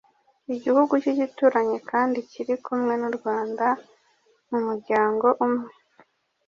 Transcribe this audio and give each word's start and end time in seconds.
igihugu 0.55 0.93
cy’igituranyi 1.01 1.77
kandi 1.91 2.17
kiri 2.29 2.53
kumwe 2.63 2.93
n’u 3.01 3.11
Rwanda 3.17 3.67
mu 4.49 4.59
muryango 4.65 5.27
umwe 5.45 5.69